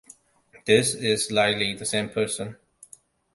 This 0.65 0.95
is 0.95 1.29
likely 1.29 1.75
the 1.75 1.85
same 1.85 2.09
person. 2.09 2.55